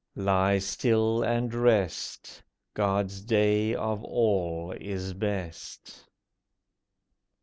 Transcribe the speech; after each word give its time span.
Lie 0.15 0.57
still 0.57 1.21
and 1.21 1.53
rest— 1.53 2.41
God's 2.73 3.21
day 3.21 3.75
of 3.75 4.03
all 4.03 4.71
is 4.71 5.13
best. 5.13 6.05